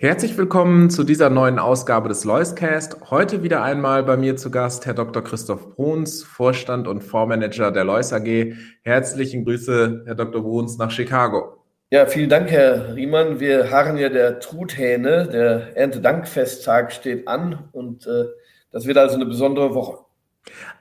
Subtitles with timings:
[0.00, 3.10] Herzlich willkommen zu dieser neuen Ausgabe des Loiscast.
[3.10, 5.24] Heute wieder einmal bei mir zu Gast Herr Dr.
[5.24, 8.54] Christoph Bruns, Vorstand und Fondsmanager der Lois AG.
[8.84, 10.40] Herzlichen Grüße, Herr Dr.
[10.40, 11.64] Bruns, nach Chicago.
[11.90, 13.40] Ja, vielen Dank, Herr Riemann.
[13.40, 15.26] Wir harren ja der Truthähne.
[15.32, 18.26] Der Erntedankfesttag steht an und äh,
[18.70, 20.04] das wird also eine besondere Woche.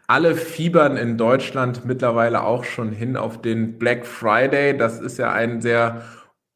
[0.05, 4.77] Alle fiebern in Deutschland mittlerweile auch schon hin auf den Black Friday.
[4.77, 6.03] Das ist ja ein sehr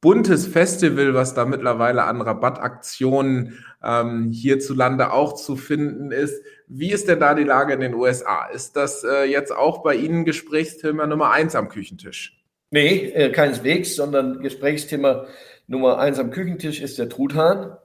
[0.02, 6.44] buntes Festival, was da mittlerweile an Rabattaktionen ähm, hierzulande auch zu finden ist.
[6.68, 8.48] Wie ist denn da die Lage in den USA?
[8.48, 12.44] Ist das äh, jetzt auch bei Ihnen Gesprächsthema Nummer eins am Küchentisch?
[12.72, 15.28] Nee, äh, keineswegs, sondern Gesprächsthema
[15.68, 17.78] Nummer eins am Küchentisch ist der Truthahn,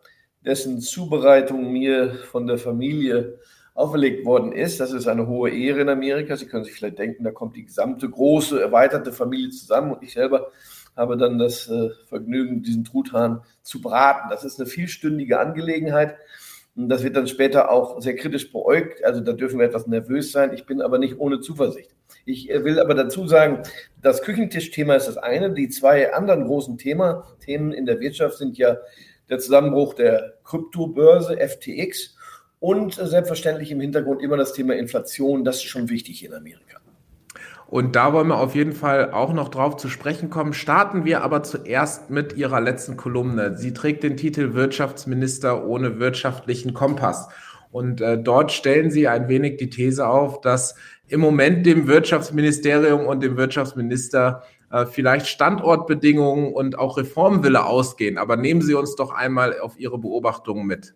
[0.45, 3.39] dessen Zubereitung mir von der Familie
[3.75, 4.81] auferlegt worden ist.
[4.81, 6.37] Das ist eine hohe Ehre in Amerika.
[6.37, 10.15] Sie können sich vielleicht denken, da kommt die gesamte große, erweiterte Familie zusammen und ich
[10.15, 10.51] selber
[10.97, 14.31] habe dann das äh, Vergnügen, diesen Truthahn zu braten.
[14.31, 16.17] Das ist eine vielstündige Angelegenheit.
[16.75, 19.03] Und das wird dann später auch sehr kritisch beäugt.
[19.05, 20.53] Also da dürfen wir etwas nervös sein.
[20.53, 21.95] Ich bin aber nicht ohne Zuversicht.
[22.25, 23.63] Ich äh, will aber dazu sagen,
[24.03, 25.53] das Küchentischthema ist das eine.
[25.53, 28.79] Die zwei anderen großen Thema, Themen in der Wirtschaft sind ja
[29.29, 32.17] der Zusammenbruch der Kryptobörse FTX
[32.61, 35.45] und äh, selbstverständlich im Hintergrund immer das Thema Inflation.
[35.45, 36.81] Das ist schon wichtig in Amerika.
[37.69, 40.53] Und da wollen wir auf jeden Fall auch noch drauf zu sprechen kommen.
[40.53, 43.56] Starten wir aber zuerst mit Ihrer letzten Kolumne.
[43.56, 47.28] Sie trägt den Titel Wirtschaftsminister ohne wirtschaftlichen Kompass.
[47.72, 50.76] Und äh, dort stellen Sie ein wenig die These auf, dass
[51.09, 58.16] im Moment dem Wirtschaftsministerium und dem Wirtschaftsminister äh, vielleicht Standortbedingungen und auch Reformwille ausgehen.
[58.16, 60.94] Aber nehmen Sie uns doch einmal auf Ihre Beobachtungen mit.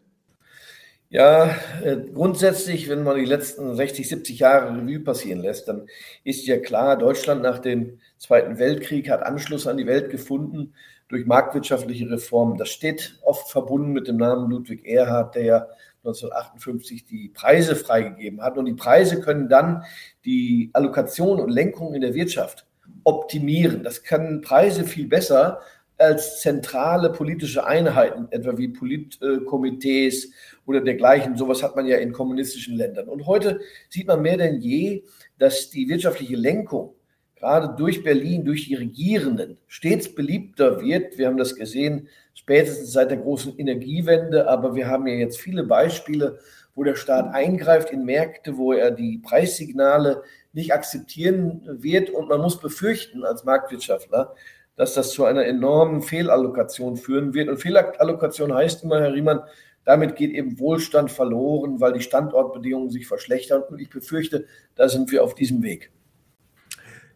[1.13, 5.89] Ja, äh, grundsätzlich, wenn man die letzten 60, 70 Jahre Revue passieren lässt, dann
[6.23, 10.73] ist ja klar, Deutschland nach dem Zweiten Weltkrieg hat Anschluss an die Welt gefunden
[11.09, 12.59] durch marktwirtschaftliche Reformen.
[12.59, 15.67] Das steht oft verbunden mit dem Namen Ludwig Erhard, der ja
[16.05, 18.57] 1958 die Preise freigegeben hat.
[18.57, 19.83] Und die Preise können dann
[20.25, 22.69] die Allokation und Lenkung in der Wirtschaft
[23.03, 23.83] optimieren.
[23.83, 25.61] Das können Preise viel besser
[26.01, 30.33] als zentrale politische Einheiten, etwa wie Politkomitees
[30.67, 31.37] oder dergleichen.
[31.37, 33.09] Sowas hat man ja in kommunistischen Ländern.
[33.09, 35.05] Und heute sieht man mehr denn je,
[35.39, 36.95] dass die wirtschaftliche Lenkung
[37.37, 41.17] gerade durch Berlin, durch die Regierenden stets beliebter wird.
[41.17, 45.65] Wir haben das gesehen, spätestens seit der großen Energiewende, aber wir haben ja jetzt viele
[45.65, 46.39] Beispiele,
[46.75, 50.23] wo der Staat eingreift in Märkte, wo er die Preissignale
[50.53, 52.11] nicht akzeptieren wird.
[52.11, 54.35] Und man muss befürchten als Marktwirtschaftler,
[54.81, 57.51] dass das zu einer enormen Fehlallokation führen wird.
[57.51, 59.41] Und Fehlallokation heißt immer, Herr Riemann,
[59.85, 63.63] damit geht eben Wohlstand verloren, weil die Standortbedingungen sich verschlechtern.
[63.69, 64.47] Und ich befürchte,
[64.77, 65.93] da sind wir auf diesem Weg.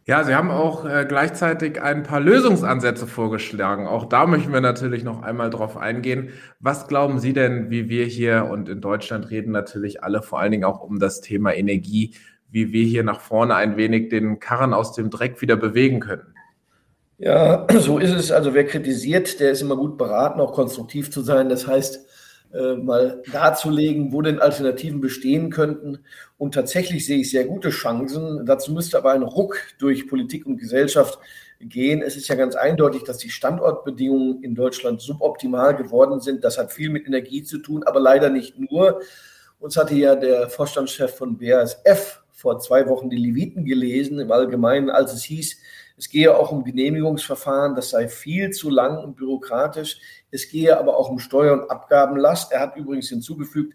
[0.05, 3.87] Ja, Sie haben auch äh, gleichzeitig ein paar Lösungsansätze vorgeschlagen.
[3.87, 6.35] Auch da möchten wir natürlich noch einmal drauf eingehen.
[6.61, 10.53] Was glauben Sie denn, wie wir hier und in Deutschland reden natürlich alle vor allen
[10.53, 12.15] Dingen auch um das Thema Energie,
[12.51, 16.34] wie wir hier nach vorne ein wenig den Karren aus dem Dreck wieder bewegen können?
[17.25, 18.31] Ja, so ist es.
[18.31, 21.49] Also wer kritisiert, der ist immer gut beraten, auch konstruktiv zu sein.
[21.49, 22.07] Das heißt,
[22.53, 26.01] äh, mal darzulegen, wo denn Alternativen bestehen könnten.
[26.37, 28.45] Und tatsächlich sehe ich sehr gute Chancen.
[28.45, 31.19] Dazu müsste aber ein Ruck durch Politik und Gesellschaft
[31.61, 32.03] gehen.
[32.03, 36.45] Es ist ja ganz eindeutig, dass die Standortbedingungen in Deutschland suboptimal geworden sind.
[36.45, 39.01] Das hat viel mit Energie zu tun, aber leider nicht nur.
[39.61, 44.91] Uns hatte ja der Vorstandschef von BASF vor zwei Wochen die Leviten gelesen, im Allgemeinen,
[44.91, 45.57] als es hieß,
[45.97, 50.01] es gehe auch um Genehmigungsverfahren, das sei viel zu lang und bürokratisch.
[50.31, 52.53] Es gehe aber auch um Steuer- und Abgabenlast.
[52.53, 53.75] Er hat übrigens hinzugefügt,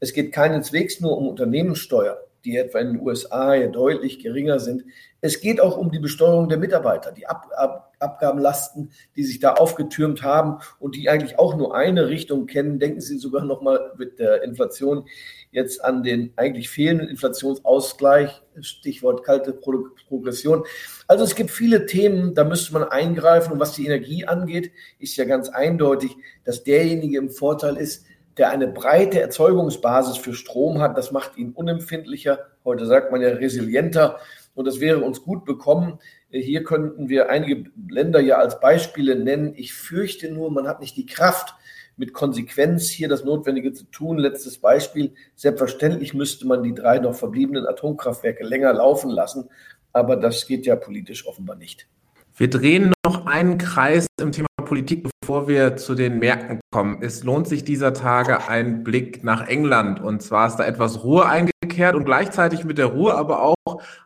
[0.00, 4.84] es geht keineswegs nur um Unternehmenssteuer, die etwa in den USA ja deutlich geringer sind.
[5.20, 9.54] Es geht auch um die Besteuerung der Mitarbeiter, die Ab Ab Abgabenlasten, die sich da
[9.54, 12.78] aufgetürmt haben und die eigentlich auch nur eine Richtung kennen.
[12.78, 15.06] Denken Sie sogar noch mal mit der Inflation
[15.50, 20.64] jetzt an den eigentlich fehlenden Inflationsausgleich, Stichwort kalte Pro Progression.
[21.06, 23.52] Also es gibt viele Themen, da müsste man eingreifen.
[23.52, 28.04] Und was die Energie angeht, ist ja ganz eindeutig, dass derjenige im Vorteil ist,
[28.38, 30.96] der eine breite Erzeugungsbasis für Strom hat.
[30.96, 32.46] Das macht ihn unempfindlicher.
[32.64, 34.18] Heute sagt man ja resilienter.
[34.54, 35.98] Und das wäre uns gut bekommen.
[36.30, 39.54] Hier könnten wir einige Länder ja als Beispiele nennen.
[39.56, 41.54] Ich fürchte nur, man hat nicht die Kraft,
[41.98, 44.18] mit Konsequenz hier das Notwendige zu tun.
[44.18, 45.14] Letztes Beispiel.
[45.34, 49.50] Selbstverständlich müsste man die drei noch verbliebenen Atomkraftwerke länger laufen lassen,
[49.92, 51.88] aber das geht ja politisch offenbar nicht.
[52.36, 56.98] Wir drehen noch einen Kreis im Thema Politik, bevor wir zu den Märkten kommen.
[57.00, 60.00] Es lohnt sich dieser Tage ein Blick nach England.
[60.00, 63.54] Und zwar ist da etwas Ruhe eingekehrt und gleichzeitig mit der Ruhe aber auch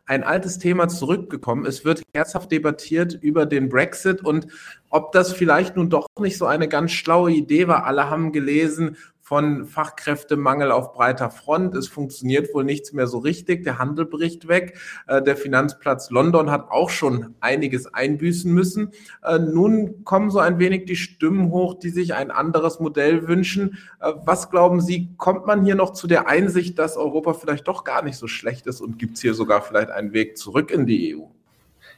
[0.06, 1.66] ein altes Thema zurückgekommen.
[1.66, 4.46] Es wird herzhaft debattiert über den Brexit und
[4.88, 7.84] ob das vielleicht nun doch nicht so eine ganz schlaue Idee war.
[7.84, 8.96] Alle haben gelesen,
[9.32, 11.74] von Fachkräftemangel auf breiter Front.
[11.74, 13.64] Es funktioniert wohl nichts mehr so richtig.
[13.64, 14.76] Der Handel bricht weg.
[15.06, 18.90] Äh, der Finanzplatz London hat auch schon einiges einbüßen müssen.
[19.22, 23.78] Äh, nun kommen so ein wenig die Stimmen hoch, die sich ein anderes Modell wünschen.
[24.02, 27.84] Äh, was glauben Sie, kommt man hier noch zu der Einsicht, dass Europa vielleicht doch
[27.84, 30.84] gar nicht so schlecht ist und gibt es hier sogar vielleicht einen Weg zurück in
[30.84, 31.22] die EU?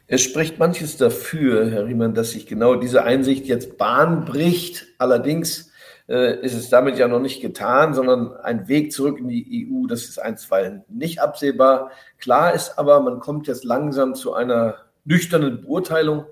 [0.07, 4.87] Es spricht manches dafür, Herr Riemann, dass sich genau diese Einsicht jetzt Bahn bricht.
[4.99, 5.73] Allerdings
[6.09, 9.87] äh, ist es damit ja noch nicht getan, sondern ein Weg zurück in die EU,
[9.87, 11.91] das ist einstweilen nicht absehbar.
[12.19, 16.27] Klar ist aber, man kommt jetzt langsam zu einer nüchternen Beurteilung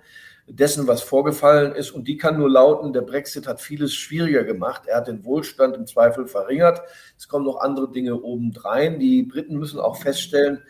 [0.46, 1.90] dessen, was vorgefallen ist.
[1.90, 4.82] Und die kann nur lauten, der Brexit hat vieles schwieriger gemacht.
[4.86, 6.82] Er hat den Wohlstand im Zweifel verringert.
[7.16, 8.98] Es kommen noch andere Dinge obendrein.
[8.98, 10.62] Die Briten müssen auch feststellen,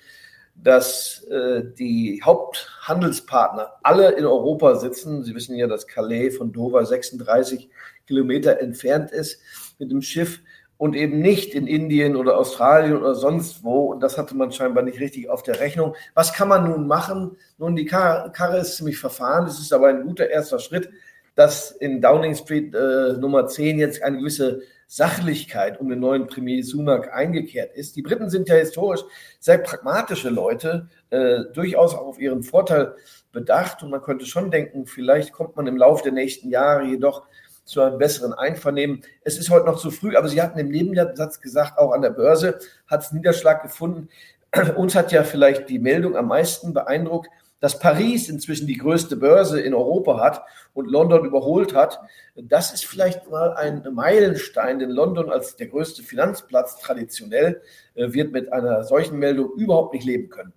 [0.54, 5.24] dass äh, die Haupthandelspartner alle in Europa sitzen.
[5.24, 7.70] Sie wissen ja, dass Calais von Dover 36
[8.06, 9.40] Kilometer entfernt ist
[9.78, 10.40] mit dem Schiff
[10.82, 13.92] und eben nicht in Indien oder Australien oder sonst wo.
[13.92, 15.94] Und das hatte man scheinbar nicht richtig auf der Rechnung.
[16.14, 17.36] Was kann man nun machen?
[17.56, 19.46] Nun, die Karre, ist ziemlich verfahren.
[19.46, 20.90] Es ist aber ein guter erster Schritt,
[21.36, 26.62] dass in Downing Street äh, Nummer 10 jetzt eine gewisse Sachlichkeit um den neuen Premier
[26.64, 27.96] Sunak eingekehrt ist.
[27.96, 29.04] Die Briten sind ja historisch
[29.38, 32.96] sehr pragmatische Leute, äh, durchaus auch auf ihren Vorteil
[33.30, 33.82] bedacht.
[33.82, 37.26] Und man könnte schon denken, vielleicht kommt man im Laufe der nächsten Jahre jedoch
[37.64, 39.02] zu einem besseren Einvernehmen.
[39.22, 42.10] Es ist heute noch zu früh, aber Sie hatten im Nebensatz gesagt, auch an der
[42.10, 44.08] Börse hat es Niederschlag gefunden.
[44.76, 47.28] Uns hat ja vielleicht die Meldung am meisten beeindruckt,
[47.62, 50.42] dass Paris inzwischen die größte Börse in Europa hat
[50.74, 52.00] und London überholt hat.
[52.34, 57.62] Das ist vielleicht mal ein Meilenstein, denn London als der größte Finanzplatz traditionell
[57.94, 60.52] äh, wird mit einer solchen Meldung überhaupt nicht leben können.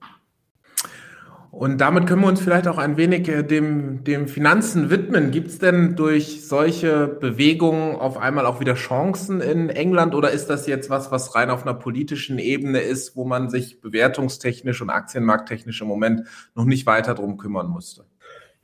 [1.55, 5.31] Und damit können wir uns vielleicht auch ein wenig äh, dem, dem Finanzen widmen.
[5.31, 10.47] Gibt es denn durch solche Bewegungen auf einmal auch wieder Chancen in England oder ist
[10.47, 14.89] das jetzt was, was rein auf einer politischen Ebene ist, wo man sich bewertungstechnisch und
[14.89, 16.23] aktienmarkttechnisch im Moment
[16.55, 18.03] noch nicht weiter drum kümmern musste?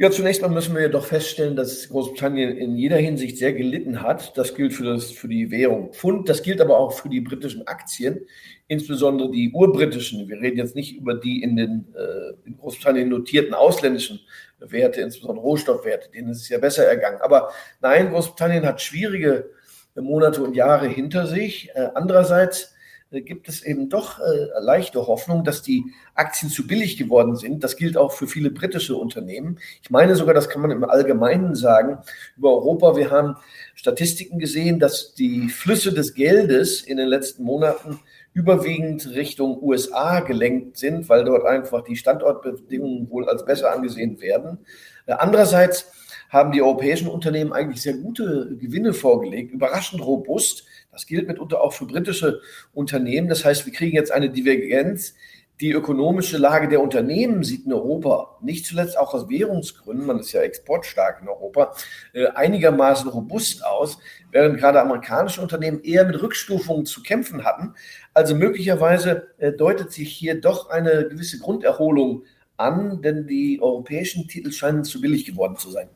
[0.02, 4.36] Ja, zunächst mal müssen wir doch feststellen, dass Großbritannien in jeder Hinsicht sehr gelitten hat.
[4.36, 7.68] Das gilt für, das, für die Währung Pfund, das gilt aber auch für die britischen
[7.68, 8.26] Aktien,
[8.68, 10.28] insbesondere die urbritischen.
[10.28, 14.20] Wir reden jetzt nicht über die in, den, äh, in Großbritannien notierten ausländischen
[14.58, 17.22] Werte, insbesondere Rohstoffwerte, denen ist es ja besser ergangen.
[17.22, 19.52] Aber nein, Großbritannien hat schwierige
[19.94, 21.70] Monate und Jahre hinter sich.
[21.76, 22.74] Äh, andererseits
[23.20, 25.84] gibt es eben doch äh, leichte Hoffnung, dass die
[26.16, 27.64] Aktien zu billig geworden sind.
[27.64, 29.60] Das gilt auch für viele britische Unternehmen.
[29.84, 31.98] Ich meine sogar, das kann man im Allgemeinen sagen,
[32.38, 32.96] über Europa.
[32.96, 33.36] Wir haben
[33.76, 38.00] Statistiken gesehen, dass die Flüsse des Geldes in den letzten Monaten
[38.34, 44.60] überwiegend Richtung USA gelenkt sind, weil dort einfach die Standortbedingungen wohl als besser angesehen werden.
[45.06, 45.92] Äh, andererseits
[46.30, 50.64] haben die europäischen Unternehmen eigentlich sehr gute Gewinne vorgelegt, überraschend robust.
[50.92, 52.42] Das gilt mitunter auch für britische
[52.74, 53.30] Unternehmen.
[53.30, 55.14] Das heißt, wir kriegen jetzt eine Divergenz.
[55.62, 60.32] Die ökonomische Lage der Unternehmen sieht in Europa, nicht zuletzt auch aus Währungsgründen, man ist
[60.32, 61.76] ja exportstark in Europa,
[62.14, 64.00] äh, einigermaßen robust aus,
[64.32, 67.76] während gerade amerikanische Unternehmen eher mit Rückstufungen zu kämpfen hatten.
[68.16, 72.24] Also möglicherweise äh, deutet sich hier doch eine gewisse Grunderholung
[72.58, 75.90] an, denn die europäischen Titel scheinen zu billig geworden zu sein.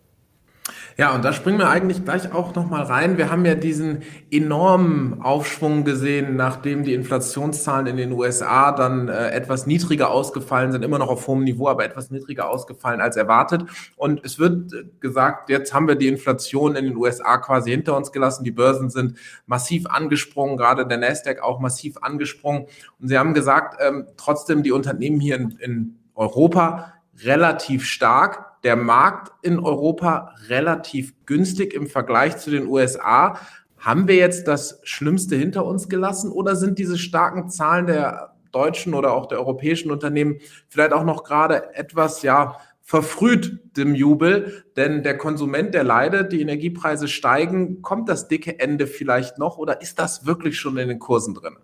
[0.97, 3.17] Ja, und da springen wir eigentlich gleich auch nochmal rein.
[3.17, 9.31] Wir haben ja diesen enormen Aufschwung gesehen, nachdem die Inflationszahlen in den USA dann äh,
[9.31, 13.65] etwas niedriger ausgefallen sind, immer noch auf hohem Niveau, aber etwas niedriger ausgefallen als erwartet.
[13.97, 17.97] Und es wird äh, gesagt, jetzt haben wir die Inflation in den USA quasi hinter
[17.97, 18.45] uns gelassen.
[18.45, 22.67] Die Börsen sind massiv angesprungen, gerade der Nasdaq auch massiv angesprungen.
[23.01, 26.93] Und Sie haben gesagt, ähm, trotzdem die Unternehmen hier in, in Europa
[27.23, 33.39] relativ stark der Markt in Europa relativ günstig im Vergleich zu den USA.
[33.77, 38.93] Haben wir jetzt das Schlimmste hinter uns gelassen oder sind diese starken Zahlen der deutschen
[38.93, 45.03] oder auch der europäischen Unternehmen vielleicht auch noch gerade etwas, ja, verfrüht dem Jubel, denn
[45.03, 49.99] der Konsument, der leidet, die Energiepreise steigen, kommt das dicke Ende vielleicht noch oder ist
[49.99, 51.57] das wirklich schon in den Kursen drin?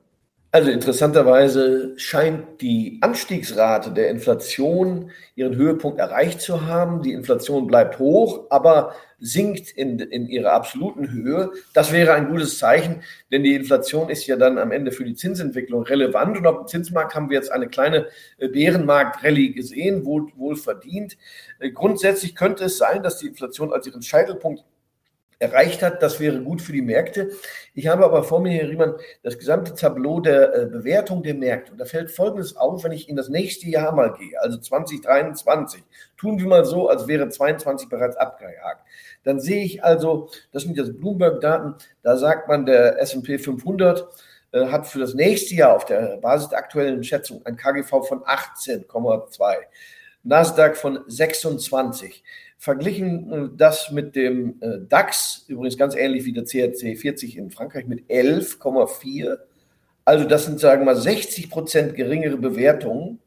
[0.53, 7.01] Also interessanterweise scheint die Anstiegsrate der Inflation ihren Höhepunkt erreicht zu haben.
[7.03, 11.51] Die Inflation bleibt hoch, aber sinkt in, in ihrer absoluten Höhe.
[11.73, 15.15] Das wäre ein gutes Zeichen, denn die Inflation ist ja dann am Ende für die
[15.15, 16.35] Zinsentwicklung relevant.
[16.35, 21.17] Und auf dem Zinsmarkt haben wir jetzt eine kleine äh, Bärenmarkt-Rallye gesehen, wohl, wohl verdient.
[21.59, 24.65] Äh, grundsätzlich könnte es sein, dass die Inflation als ihren Scheitelpunkt
[25.41, 26.01] erreicht hat.
[26.01, 27.31] Das wäre gut für die Märkte.
[27.73, 31.71] Ich habe aber vor mir, Herr Riemann, das gesamte Tableau der äh, Bewertung der Märkte.
[31.71, 35.83] Und da fällt Folgendes auf, wenn ich in das nächste Jahr mal gehe, also 2023.
[36.17, 38.85] Tun wir mal so, als wäre 22 bereits abgehakt.
[39.23, 44.07] Dann sehe ich also, das sind jetzt Bloomberg-Daten, da sagt man, der S&P 500
[44.51, 48.23] äh, hat für das nächste Jahr auf der Basis der aktuellen Schätzung ein KGV von
[48.23, 49.55] 18,2,
[50.23, 52.23] Nasdaq von 26.
[52.61, 57.49] Verglichen äh, das mit dem äh, DAX, übrigens ganz ähnlich wie der CRC 40 in
[57.49, 59.39] Frankreich mit 11,4.
[60.05, 63.17] Also das sind, sagen wir mal, 60 Prozent geringere Bewertungen.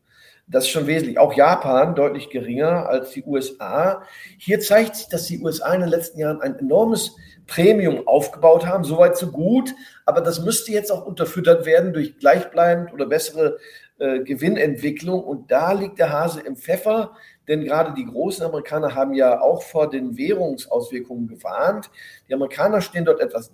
[0.47, 1.19] Das ist schon wesentlich.
[1.19, 4.05] Auch Japan deutlich geringer als die USA.
[4.39, 7.17] Hier zeigt sich, dass die USA in den letzten Jahren ein enormes
[7.49, 8.85] Premium aufgebaut haben.
[8.85, 9.75] Soweit so gut.
[10.07, 13.59] Aber das müsste jetzt auch unterfüttert werden durch gleichbleibend oder bessere
[13.99, 15.23] äh, Gewinnentwicklung.
[15.23, 17.13] Und da liegt der Hase im Pfeffer
[17.49, 21.91] denn gerade die großen Amerikaner haben ja auch vor den Währungsauswirkungen gewarnt.
[22.29, 23.53] Die Amerikaner stehen dort etwas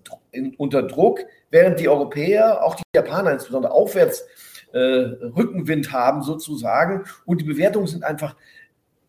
[0.58, 1.20] unter Druck,
[1.50, 4.24] während die Europäer, auch die Japaner insbesondere, aufwärts
[4.72, 7.04] äh, Rückenwind haben sozusagen.
[7.24, 8.36] Und die Bewertungen sind einfach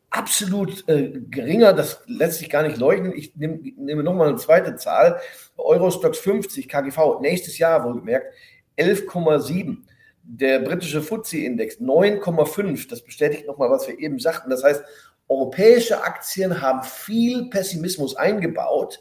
[0.09, 1.73] absolut äh, geringer.
[1.73, 3.13] Das lässt sich gar nicht leugnen.
[3.15, 5.19] Ich nehm, nehme nochmal eine zweite Zahl.
[5.57, 8.33] Eurostox 50 KGV, nächstes Jahr wohlgemerkt,
[8.79, 9.77] 11,7
[10.23, 12.89] der britische FTSE-Index 9,5.
[12.89, 14.49] Das bestätigt nochmal, was wir eben sagten.
[14.49, 14.83] Das heißt,
[15.27, 18.99] europäische Aktien haben viel Pessimismus eingebaut.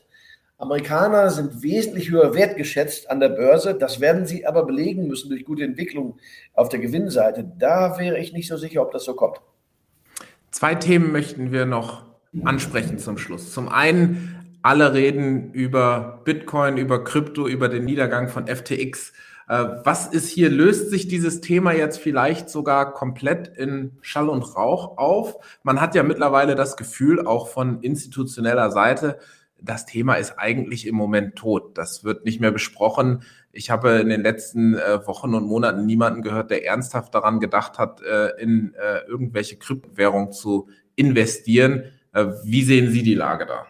[0.59, 3.75] Amerikaner sind wesentlich höher wertgeschätzt an der Börse.
[3.75, 6.19] Das werden sie aber belegen müssen durch gute Entwicklung
[6.53, 7.51] auf der Gewinnseite.
[7.59, 9.41] Da wäre ich nicht so sicher, ob das so kommt.
[10.51, 12.05] Zwei Themen möchten wir noch
[12.45, 13.53] ansprechen zum Schluss.
[13.53, 19.13] Zum einen, alle reden über Bitcoin, über Krypto, über den Niedergang von FTX.
[19.51, 20.49] Äh, was ist hier?
[20.49, 25.59] Löst sich dieses Thema jetzt vielleicht sogar komplett in Schall und Rauch auf?
[25.65, 29.19] Man hat ja mittlerweile das Gefühl, auch von institutioneller Seite,
[29.61, 31.77] das Thema ist eigentlich im Moment tot.
[31.77, 33.25] Das wird nicht mehr besprochen.
[33.51, 37.77] Ich habe in den letzten äh, Wochen und Monaten niemanden gehört, der ernsthaft daran gedacht
[37.77, 38.75] hat, äh, in
[39.09, 41.85] irgendwelche Kryptowährungen zu investieren.
[42.45, 43.67] Wie sehen Sie die Lage da?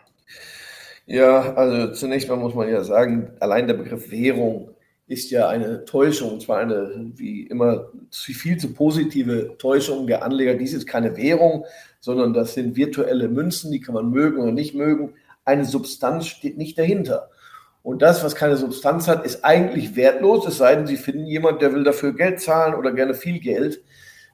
[1.06, 4.74] Ja, also zunächst mal muss man ja sagen, allein der Begriff Währung
[5.10, 10.54] ist ja eine Täuschung, und zwar eine wie immer viel zu positive Täuschung der Anleger.
[10.54, 11.64] Dies ist keine Währung,
[11.98, 15.14] sondern das sind virtuelle Münzen, die kann man mögen oder nicht mögen.
[15.44, 17.28] Eine Substanz steht nicht dahinter.
[17.82, 21.58] Und das, was keine Substanz hat, ist eigentlich wertlos, es sei denn, Sie finden jemanden,
[21.58, 23.82] der will dafür Geld zahlen oder gerne viel Geld.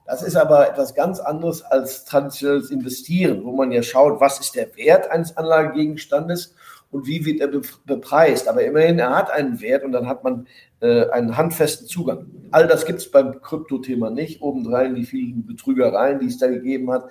[0.04, 4.54] Das ist aber etwas ganz anderes als traditionelles Investieren, wo man ja schaut, was ist
[4.54, 6.54] der Wert eines Anlagegegenstandes
[6.96, 7.50] und wie wird er
[7.84, 8.48] bepreist.
[8.48, 10.46] Aber immerhin, er hat einen Wert und dann hat man
[10.80, 12.26] äh, einen handfesten Zugang.
[12.50, 14.40] All das gibt es beim Kryptothema nicht.
[14.40, 17.04] Obendrein die vielen Betrügereien, die es da gegeben hat.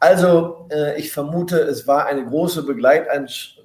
[0.00, 3.58] Also äh, ich vermute, es war eine große Begleiterscheinung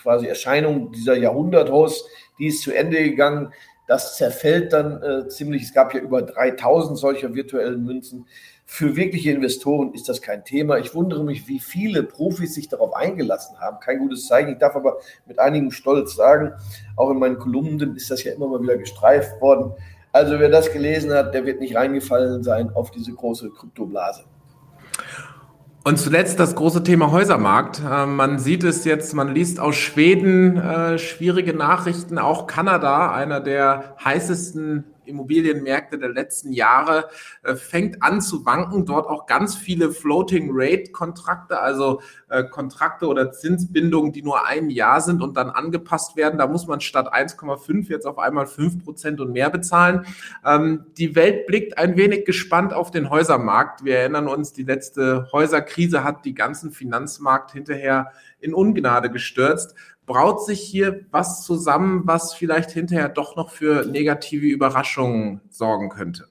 [0.00, 2.06] quasi Erscheinung dieser Jahrhunderthaus,
[2.38, 3.52] die ist zu Ende gegangen.
[3.86, 5.62] Das zerfällt dann äh, ziemlich.
[5.62, 8.26] Es gab ja über 3000 solcher virtuellen Münzen.
[8.64, 10.78] Für wirkliche Investoren ist das kein Thema.
[10.78, 13.78] Ich wundere mich, wie viele Profis sich darauf eingelassen haben.
[13.78, 14.50] Kein gutes Zeichen.
[14.50, 16.52] Ich darf aber mit einigem Stolz sagen,
[16.96, 19.72] auch in meinen Kolumnen ist das ja immer mal wieder gestreift worden.
[20.10, 24.24] Also wer das gelesen hat, der wird nicht reingefallen sein auf diese große Kryptoblase.
[25.86, 27.80] Und zuletzt das große Thema Häusermarkt.
[27.80, 33.38] Äh, man sieht es jetzt, man liest aus Schweden äh, schwierige Nachrichten, auch Kanada, einer
[33.38, 37.08] der heißesten Immobilienmärkte der letzten Jahre
[37.42, 38.86] äh, fängt an zu wanken.
[38.86, 44.70] Dort auch ganz viele Floating Rate Kontrakte, also äh, Kontrakte oder Zinsbindungen, die nur ein
[44.70, 46.38] Jahr sind und dann angepasst werden.
[46.38, 50.06] Da muss man statt 1,5 jetzt auf einmal 5 Prozent und mehr bezahlen.
[50.44, 53.84] Ähm, die Welt blickt ein wenig gespannt auf den Häusermarkt.
[53.84, 59.74] Wir erinnern uns, die letzte Häuserkrise hat die ganzen Finanzmarkt hinterher in Ungnade gestürzt
[60.06, 66.28] braut sich hier was zusammen, was vielleicht hinterher doch noch für negative Überraschungen sorgen könnte?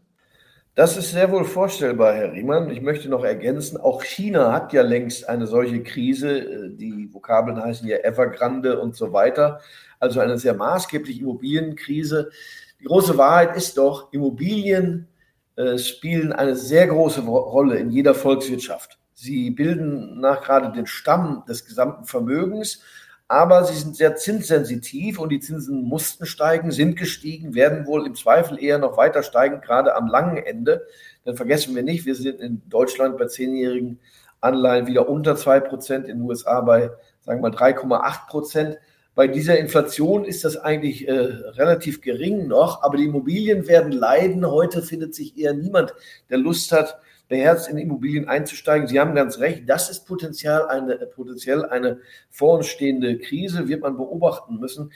[0.76, 2.70] Das ist sehr wohl vorstellbar, Herr Riemann.
[2.70, 6.72] Ich möchte noch ergänzen, auch China hat ja längst eine solche Krise.
[6.72, 9.62] Die Vokabeln heißen ja Evergrande und so weiter.
[10.02, 12.30] Also eine sehr maßgebliche Immobilienkrise.
[12.82, 15.08] Die große Wahrheit ist doch, Immobilien
[15.56, 19.00] äh, spielen eine sehr große Rolle in jeder Volkswirtschaft.
[19.14, 22.82] Sie bilden nach gerade den Stamm des gesamten Vermögens
[23.28, 28.16] aber sie sind sehr zinssensitiv und die Zinsen mussten steigen, sind gestiegen, werden wohl im
[28.16, 30.86] Zweifel eher noch weiter steigen, gerade am langen Ende.
[31.24, 34.00] Dann vergessen wir nicht, wir sind in Deutschland bei zehnjährigen
[34.42, 36.92] Anleihen wieder unter 2%, in den USA bei,
[37.22, 38.78] sagen wir mal, 3,8%.
[39.16, 44.46] Bei dieser Inflation ist das eigentlich äh, relativ gering noch, aber die Immobilien werden leiden.
[44.46, 45.96] Heute findet sich eher niemand,
[46.30, 48.88] der Lust hat, beherzt in Immobilien einzusteigen.
[48.88, 53.82] Sie haben ganz recht, das ist potenziell eine, potenziell eine vor uns stehende Krise, wird
[53.82, 54.92] man beobachten müssen.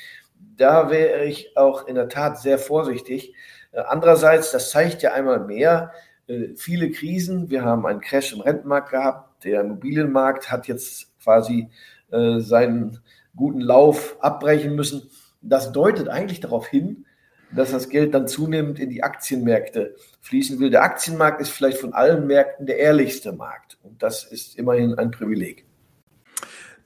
[0.58, 3.34] Da wäre ich auch in der Tat sehr vorsichtig.
[3.72, 5.92] Äh, andererseits, das zeigt ja einmal mehr,
[6.28, 7.50] äh, viele Krisen.
[7.50, 9.44] Wir haben einen Crash im Rentenmarkt gehabt.
[9.44, 11.70] Der Immobilienmarkt hat jetzt quasi
[12.12, 13.00] äh, seinen
[13.36, 15.10] guten Lauf abbrechen müssen.
[15.42, 17.06] Das deutet eigentlich darauf hin,
[17.52, 20.70] dass das Geld dann zunehmend in die Aktienmärkte fließen will.
[20.70, 25.12] Der Aktienmarkt ist vielleicht von allen Märkten der ehrlichste Markt und das ist immerhin ein
[25.12, 25.66] Privileg.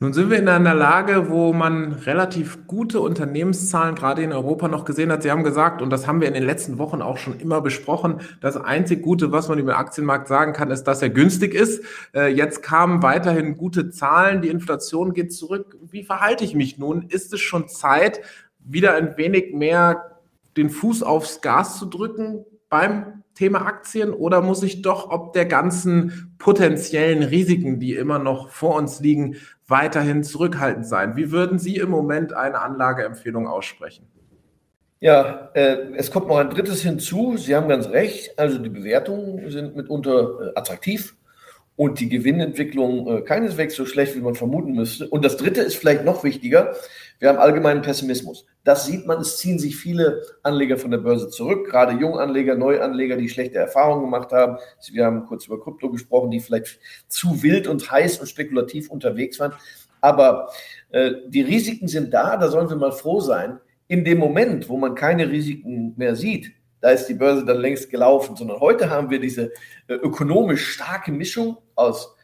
[0.04, 4.84] Nun sind wir in einer Lage, wo man relativ gute Unternehmenszahlen gerade in Europa noch
[4.84, 5.24] gesehen hat.
[5.24, 8.20] Sie haben gesagt, und das haben wir in den letzten Wochen auch schon immer besprochen,
[8.42, 11.86] das einzig Gute, was man über den Aktienmarkt sagen kann, ist, dass er günstig ist.
[12.14, 15.78] Äh, jetzt kamen weiterhin gute Zahlen, die Inflation geht zurück.
[15.90, 17.04] Wie verhalte ich mich nun?
[17.04, 18.20] Ist es schon Zeit,
[18.60, 20.13] wieder ein wenig mehr
[20.58, 25.46] den Fuß aufs Gas zu drücken beim Thema Aktien oder muss ich doch ob der
[25.46, 31.16] ganzen potenziellen Risiken, die immer noch vor uns liegen, weiterhin zurückhaltend sein?
[31.16, 34.08] Wie würden Sie im Moment eine Anlageempfehlung aussprechen?
[35.00, 37.36] Ja, äh, es kommt noch ein drittes hinzu.
[37.36, 38.40] Sie haben ganz recht.
[38.40, 41.16] Also die Bewertungen sind mitunter äh, attraktiv
[41.76, 45.10] und die Gewinnentwicklung äh, keineswegs so schlecht, wie man vermuten müsste.
[45.10, 46.76] Und das Dritte ist vielleicht noch wichtiger.
[47.24, 48.46] Wir haben allgemeinen Pessimismus.
[48.66, 53.16] Das sieht man, es ziehen sich viele Anleger von der Börse zurück, gerade Junganleger, Neuanleger,
[53.16, 54.58] die schlechte Erfahrungen gemacht haben.
[54.92, 59.40] Wir haben kurz über Krypto gesprochen, die vielleicht zu wild und heiß und spekulativ unterwegs
[59.40, 59.54] waren.
[60.02, 60.50] Aber
[60.90, 63.58] äh, die Risiken sind da, da sollen wir mal froh sein.
[63.88, 66.52] In dem Moment, wo man keine Risiken mehr sieht,
[66.82, 69.54] da ist die Börse dann längst gelaufen, sondern heute haben wir diese
[69.88, 72.18] äh, ökonomisch starke Mischung aus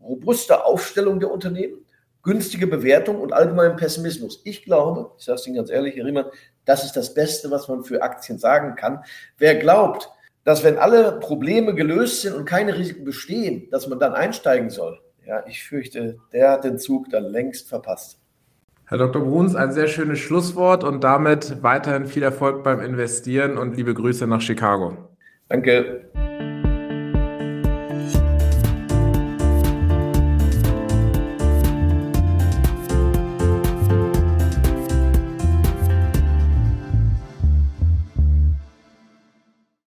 [0.00, 1.84] robuster Aufstellung der Unternehmen,
[2.26, 4.42] günstige Bewertung und allgemeinem Pessimismus.
[4.44, 6.26] Ich glaube, ich sage es Ihnen ganz ehrlich, Herr Riemann,
[6.64, 8.98] das ist das Beste, was man für Aktien sagen kann.
[9.38, 10.10] Wer glaubt,
[10.44, 15.00] dass wenn alle Probleme gelöst sind und keine Risiken bestehen, dass man dann einsteigen soll,
[15.24, 18.18] ja, ich fürchte, der hat den Zug dann längst verpasst.
[18.86, 19.22] Herr Dr.
[19.22, 24.26] Bruns, ein sehr schönes Schlusswort und damit weiterhin viel Erfolg beim Investieren und liebe Grüße
[24.26, 24.96] nach Chicago.
[25.48, 26.10] Danke.